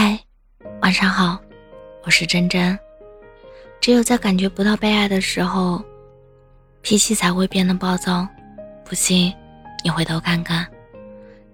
[0.00, 0.16] 嗨，
[0.80, 1.36] 晚上好，
[2.04, 2.78] 我是真真。
[3.80, 5.82] 只有在感觉不到被爱的时候，
[6.82, 8.24] 脾气才会变得暴躁。
[8.84, 9.34] 不信，
[9.82, 10.64] 你回头看看，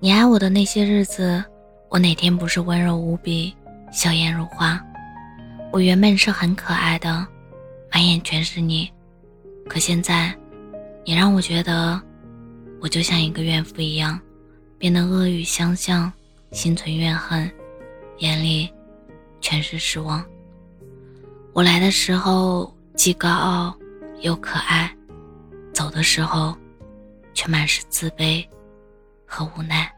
[0.00, 1.44] 你爱我的那些日子，
[1.88, 3.54] 我哪天不是温柔无比、
[3.92, 4.84] 笑颜如花？
[5.70, 7.24] 我原本是很可爱的，
[7.92, 8.90] 满眼全是你。
[9.68, 10.36] 可现在，
[11.04, 12.02] 你让我觉得，
[12.80, 14.18] 我就像一个怨妇一样，
[14.78, 16.12] 变得恶语相向，
[16.50, 17.48] 心存怨恨。
[18.22, 18.72] 眼里
[19.40, 20.24] 全是失望。
[21.52, 23.76] 我来的时候既高傲
[24.20, 24.88] 又可爱，
[25.74, 26.56] 走的时候
[27.34, 28.46] 却满是自卑
[29.26, 29.92] 和无奈。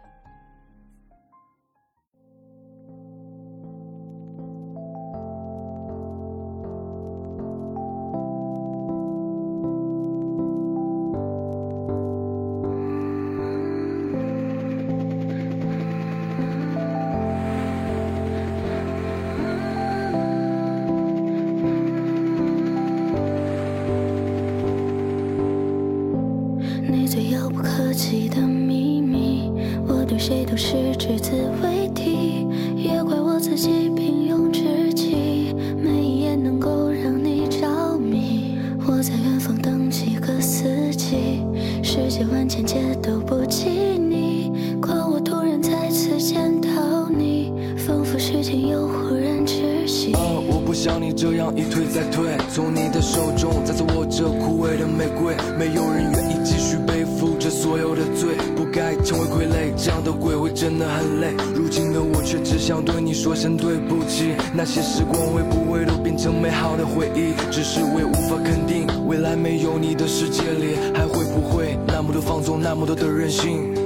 [27.95, 29.53] 遥不可及的秘密，
[29.87, 31.31] 我对谁都是只字
[31.63, 32.45] 未提，
[32.77, 38.59] 也怪我自己平庸至极，没一眼能够让你着迷。
[38.87, 41.45] 我在远方等几个四季，
[41.85, 44.51] 世界万千皆都不及你，
[44.83, 50.13] 怪我突然再次见到你，仿佛时间又忽然窒息。
[50.47, 61.35] 我不像你这样一退再退，从你的手中再次握着枯萎的玫瑰，没有人愿意继续负着所有的罪，不该成为傀儡，这样的鬼会真的很累。
[61.55, 67.35] 如今的我却只想对你说声对不起，那些时光会不会都变成美好的回忆？
[67.51, 73.84] 只是我也无法肯定，未来没有你的世界里，还会不会那么多放纵，那么多的任性？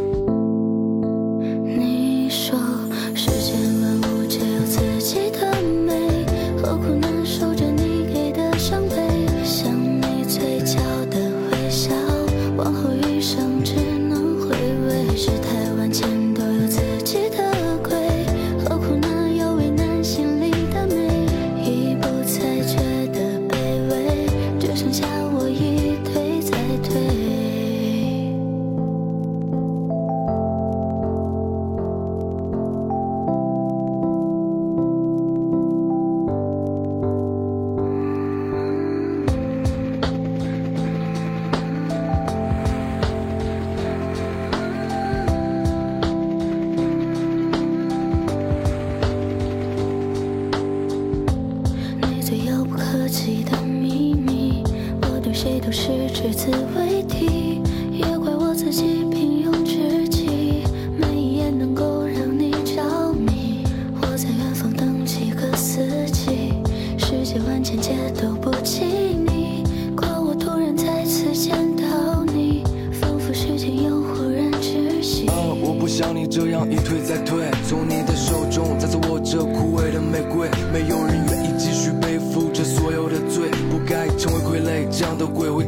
[15.19, 15.68] 是太。
[53.09, 54.63] 遥不可及的秘密，
[55.01, 60.63] 我对谁都是只字未提，也怪我自己平庸至极，
[60.95, 63.65] 没一眼能够让你着迷。
[64.03, 65.81] 我在远方等几个四
[66.11, 66.53] 季，
[66.99, 69.65] 世界万千皆都不及你，
[69.97, 75.27] 怪我突然再次见到你，仿佛时间又忽然窒息。
[75.61, 81.08] 我不像你这样一退再退，从你的手中再次握着枯萎的玫瑰，没有人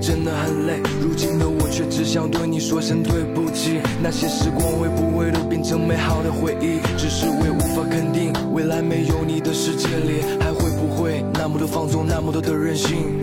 [0.00, 0.80] 真的很累。
[1.00, 6.80] 如今的我却只想对你说声对不起，那些时光会不会都变成美好的回忆？
[6.96, 13.20] 只是我也无法肯定，未来没有你的世界里，还会不会那么多放纵，那么多的任性？